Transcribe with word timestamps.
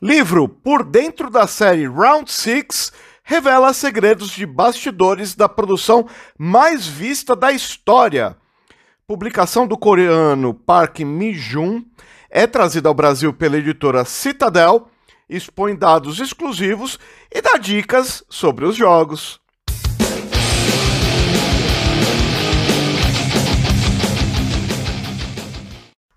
Livro 0.00 0.48
Por 0.48 0.84
Dentro 0.84 1.28
da 1.28 1.48
série 1.48 1.84
Round 1.84 2.30
6 2.30 2.92
revela 3.24 3.72
segredos 3.72 4.30
de 4.30 4.46
bastidores 4.46 5.34
da 5.34 5.48
produção 5.48 6.08
mais 6.38 6.86
vista 6.86 7.34
da 7.34 7.50
história. 7.50 8.36
Publicação 9.08 9.66
do 9.66 9.76
coreano 9.76 10.54
Park 10.54 11.00
Mi-jun 11.00 11.84
é 12.30 12.46
trazida 12.46 12.88
ao 12.88 12.94
Brasil 12.94 13.34
pela 13.34 13.56
editora 13.56 14.04
Citadel, 14.04 14.88
expõe 15.28 15.74
dados 15.74 16.20
exclusivos 16.20 16.96
e 17.28 17.42
dá 17.42 17.56
dicas 17.56 18.22
sobre 18.28 18.66
os 18.66 18.76
jogos. 18.76 19.40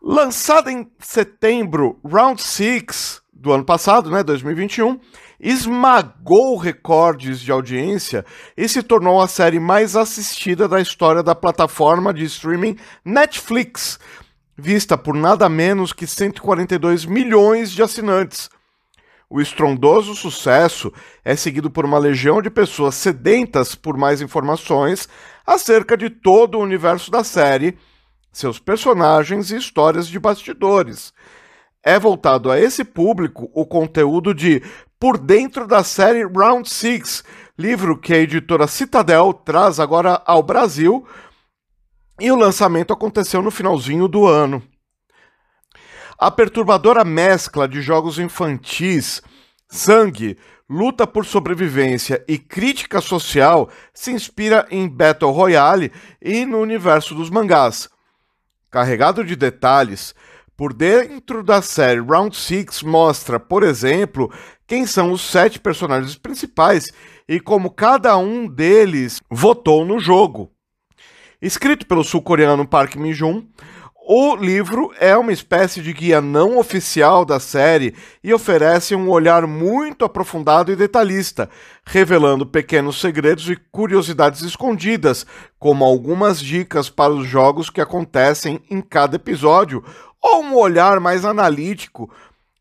Lançada 0.00 0.70
em 0.70 0.88
setembro, 1.00 1.98
Round 2.04 2.40
6 2.40 3.23
do 3.44 3.52
ano 3.52 3.62
passado, 3.62 4.10
né, 4.10 4.22
2021, 4.22 4.98
esmagou 5.38 6.56
recordes 6.56 7.38
de 7.40 7.52
audiência 7.52 8.24
e 8.56 8.66
se 8.66 8.82
tornou 8.82 9.20
a 9.20 9.28
série 9.28 9.60
mais 9.60 9.94
assistida 9.94 10.66
da 10.66 10.80
história 10.80 11.22
da 11.22 11.34
plataforma 11.34 12.12
de 12.14 12.24
streaming 12.24 12.76
Netflix, 13.04 14.00
vista 14.56 14.96
por 14.96 15.14
nada 15.14 15.46
menos 15.46 15.92
que 15.92 16.06
142 16.06 17.04
milhões 17.04 17.70
de 17.70 17.82
assinantes. 17.82 18.48
O 19.28 19.42
estrondoso 19.42 20.14
sucesso 20.14 20.90
é 21.22 21.36
seguido 21.36 21.70
por 21.70 21.84
uma 21.84 21.98
legião 21.98 22.40
de 22.40 22.48
pessoas 22.48 22.94
sedentas 22.94 23.74
por 23.74 23.94
mais 23.94 24.22
informações 24.22 25.06
acerca 25.46 25.98
de 25.98 26.08
todo 26.08 26.56
o 26.56 26.62
universo 26.62 27.10
da 27.10 27.22
série, 27.22 27.76
seus 28.32 28.58
personagens 28.58 29.50
e 29.50 29.56
histórias 29.56 30.08
de 30.08 30.18
bastidores. 30.18 31.12
É 31.84 31.98
voltado 31.98 32.50
a 32.50 32.58
esse 32.58 32.82
público 32.82 33.50
o 33.52 33.66
conteúdo 33.66 34.32
de 34.32 34.62
Por 34.98 35.18
Dentro 35.18 35.66
da 35.66 35.84
série 35.84 36.24
Round 36.24 36.66
6, 36.66 37.22
livro 37.58 37.98
que 37.98 38.14
a 38.14 38.16
editora 38.16 38.66
Citadel 38.66 39.34
traz 39.34 39.78
agora 39.78 40.22
ao 40.24 40.42
Brasil, 40.42 41.06
e 42.18 42.32
o 42.32 42.36
lançamento 42.36 42.90
aconteceu 42.90 43.42
no 43.42 43.50
finalzinho 43.50 44.08
do 44.08 44.26
ano. 44.26 44.62
A 46.18 46.30
perturbadora 46.30 47.04
mescla 47.04 47.68
de 47.68 47.82
jogos 47.82 48.18
infantis, 48.18 49.20
sangue, 49.68 50.38
luta 50.66 51.06
por 51.06 51.26
sobrevivência 51.26 52.24
e 52.26 52.38
crítica 52.38 53.02
social 53.02 53.68
se 53.92 54.10
inspira 54.10 54.66
em 54.70 54.88
Battle 54.88 55.32
Royale 55.32 55.92
e 56.22 56.46
no 56.46 56.60
universo 56.60 57.14
dos 57.14 57.28
mangás. 57.28 57.90
Carregado 58.70 59.22
de 59.22 59.36
detalhes, 59.36 60.14
por 60.56 60.72
dentro 60.72 61.42
da 61.42 61.60
série 61.60 62.00
Round 62.00 62.36
6 62.36 62.82
mostra, 62.82 63.40
por 63.40 63.62
exemplo, 63.62 64.32
quem 64.66 64.86
são 64.86 65.10
os 65.12 65.20
sete 65.20 65.58
personagens 65.58 66.16
principais 66.16 66.92
e 67.28 67.40
como 67.40 67.70
cada 67.70 68.16
um 68.16 68.46
deles 68.46 69.20
votou 69.30 69.84
no 69.84 69.98
jogo. 69.98 70.50
Escrito 71.42 71.86
pelo 71.86 72.04
sul-coreano 72.04 72.66
Park 72.66 72.96
Min-jun, 72.96 73.46
o 74.06 74.36
livro 74.36 74.92
é 75.00 75.16
uma 75.16 75.32
espécie 75.32 75.80
de 75.80 75.90
guia 75.90 76.20
não 76.20 76.58
oficial 76.58 77.24
da 77.24 77.40
série 77.40 77.94
e 78.22 78.34
oferece 78.34 78.94
um 78.94 79.08
olhar 79.08 79.46
muito 79.46 80.04
aprofundado 80.04 80.70
e 80.70 80.76
detalhista, 80.76 81.48
revelando 81.86 82.44
pequenos 82.44 83.00
segredos 83.00 83.48
e 83.48 83.56
curiosidades 83.56 84.42
escondidas, 84.42 85.24
como 85.58 85.86
algumas 85.86 86.38
dicas 86.38 86.90
para 86.90 87.14
os 87.14 87.26
jogos 87.26 87.70
que 87.70 87.80
acontecem 87.80 88.60
em 88.70 88.82
cada 88.82 89.16
episódio, 89.16 89.82
ou 90.24 90.42
um 90.42 90.56
olhar 90.56 90.98
mais 91.00 91.24
analítico 91.24 92.10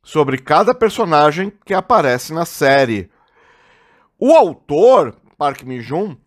sobre 0.03 0.37
cada 0.37 0.75
personagem 0.75 1.51
que 1.65 1.73
aparece 1.73 2.33
na 2.33 2.45
série. 2.45 3.09
O 4.19 4.33
autor, 4.33 5.15
Park 5.37 5.63
Min-jun, 5.63 6.17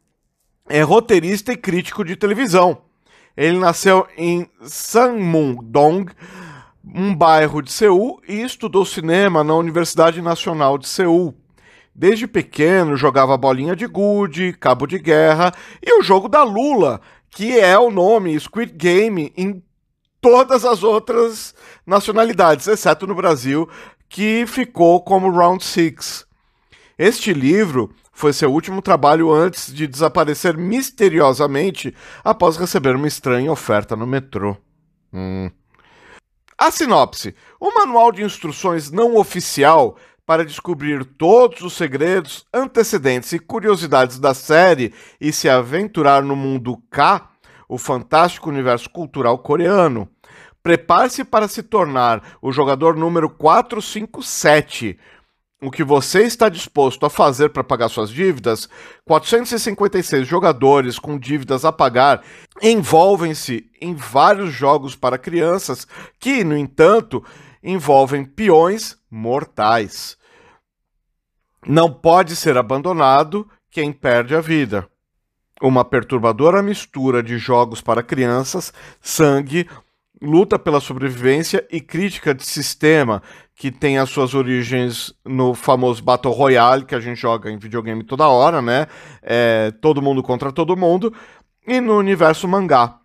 é 0.69 0.81
roteirista 0.83 1.53
e 1.53 1.57
crítico 1.57 2.05
de 2.05 2.17
televisão 2.17 2.87
ele 3.37 3.59
nasceu 3.59 4.07
em 4.17 4.49
Sanmundong, 4.63 6.11
um 6.83 7.15
bairro 7.15 7.61
de 7.61 7.71
Seul, 7.71 8.19
e 8.27 8.41
estudou 8.41 8.87
cinema 8.87 9.45
na 9.45 9.55
Universidade 9.55 10.23
Nacional 10.23 10.79
de 10.79 10.89
Seul. 10.89 11.35
Desde 11.95 12.27
pequeno 12.27 12.97
jogava 12.97 13.37
bolinha 13.37 13.77
de 13.77 13.87
gude, 13.87 14.55
cabo 14.55 14.87
de 14.87 14.99
guerra 14.99 15.53
e 15.83 15.99
o 15.99 16.03
jogo 16.03 16.29
da 16.29 16.43
Lula, 16.43 17.01
que 17.31 17.59
é 17.59 17.79
o 17.79 17.91
nome 17.91 18.39
Squid 18.41 18.73
Game 18.73 19.33
em 19.37 19.63
todas 20.27 20.65
as 20.65 20.83
outras 20.83 21.55
nacionalidades, 21.87 22.67
exceto 22.67 23.07
no 23.07 23.15
Brasil, 23.15 23.71
que 24.09 24.45
ficou 24.45 25.01
como 25.01 25.31
Round 25.31 25.63
6. 25.63 26.27
Este 26.99 27.33
livro 27.33 27.95
foi 28.13 28.33
seu 28.33 28.53
último 28.53 28.83
trabalho 28.83 29.31
antes 29.31 29.73
de 29.73 29.87
desaparecer 29.87 30.59
misteriosamente 30.59 31.95
após 32.25 32.57
receber 32.57 32.97
uma 32.97 33.07
estranha 33.07 33.53
oferta 33.53 33.95
no 33.95 34.05
metrô. 34.05 34.57
Hum. 35.13 35.49
A 36.59 36.73
sinopse: 36.73 37.33
o 37.61 37.73
manual 37.73 38.11
de 38.11 38.25
instruções 38.25 38.91
não 38.91 39.15
oficial 39.15 39.97
para 40.27 40.45
descobrir 40.45 41.05
todos 41.05 41.63
os 41.63 41.75
segredos, 41.75 42.45
antecedentes 42.53 43.33
e 43.33 43.39
curiosidades 43.39 44.19
da 44.19 44.35
série 44.35 44.93
e 45.21 45.33
se 45.33 45.49
aventurar 45.49 46.21
no 46.25 46.35
mundo 46.35 46.83
K, 46.91 47.31
o 47.69 47.79
fantástico 47.79 48.49
universo 48.49 48.91
cultural 48.91 49.39
coreano. 49.39 50.09
Prepare-se 50.67 51.23
para 51.23 51.47
se 51.47 51.63
tornar 51.63 52.37
o 52.43 52.51
jogador 52.51 52.97
número 52.97 53.31
457 53.31 54.99
o 55.63 55.71
que 55.71 55.85
você 55.85 56.25
está 56.25 56.49
disposto 56.49 57.07
a 57.07 57.11
fazer 57.11 57.51
para 57.51 57.63
pagar 57.63 57.89
suas 57.89 58.11
dívidas, 58.11 58.69
456 59.05 60.27
jogadores 60.27 60.99
com 60.99 61.17
dívidas 61.17 61.65
a 61.65 61.71
pagar 61.71 62.25
envolvem-se 62.61 63.71
em 63.81 63.95
vários 63.95 64.53
jogos 64.53 64.97
para 64.97 65.17
crianças 65.17 65.87
que, 66.19 66.43
no 66.43 66.57
entanto, 66.57 67.25
envolvem 67.63 68.25
peões 68.25 68.99
mortais. 69.09 70.19
Não 71.65 71.93
pode 71.93 72.35
ser 72.35 72.59
abandonado 72.59 73.49
quem 73.71 73.93
perde 73.93 74.35
a 74.35 74.41
vida. 74.41 74.89
Uma 75.63 75.85
perturbadora 75.85 76.61
mistura 76.61 77.23
de 77.23 77.39
jogos 77.39 77.81
para 77.81 78.03
crianças, 78.03 78.75
sangue, 79.01 79.67
luta 80.21 80.59
pela 80.59 80.81
sobrevivência 80.81 81.67
e 81.71 81.81
crítica 81.81 82.35
de 82.35 82.45
sistema 82.45 83.23
que 83.55 83.71
tem 83.71 83.99
as 83.99 84.11
suas 84.11 84.35
origens 84.35 85.15
no 85.25 85.55
famoso 85.55 86.03
Battle 86.03 86.33
Royale 86.33 86.85
que 86.85 86.95
a 86.95 87.01
gente 87.01 87.21
joga 87.21 87.51
em 87.51 87.59
videogame 87.59 88.05
toda 88.05 88.29
hora, 88.29 88.61
né? 88.61 88.87
É, 89.23 89.73
todo 89.81 90.03
mundo 90.03 90.23
contra 90.23 90.53
todo 90.53 90.77
mundo. 90.77 91.13
E 91.67 91.81
no 91.81 91.97
universo 91.99 92.47
mangá. 92.47 92.99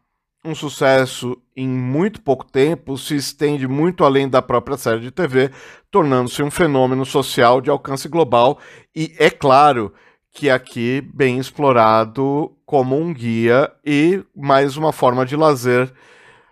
Um 0.44 0.56
sucesso 0.56 1.38
em 1.56 1.68
muito 1.68 2.20
pouco 2.22 2.44
tempo, 2.44 2.98
se 2.98 3.16
estende 3.16 3.68
muito 3.68 4.04
além 4.04 4.28
da 4.28 4.42
própria 4.42 4.76
série 4.76 5.00
de 5.00 5.12
TV, 5.12 5.52
tornando-se 5.92 6.42
um 6.42 6.50
fenômeno 6.50 7.06
social 7.06 7.62
de 7.62 7.70
alcance 7.70 8.10
global 8.10 8.58
e, 8.96 9.14
é 9.20 9.30
claro, 9.30 9.94
que 10.34 10.50
aqui 10.50 11.08
bem 11.14 11.38
explorado 11.38 12.52
como 12.66 12.98
um 12.98 13.14
guia 13.14 13.72
e 13.86 14.24
mais 14.36 14.78
uma 14.78 14.92
forma 14.92 15.26
de 15.26 15.36
lazer 15.36 15.94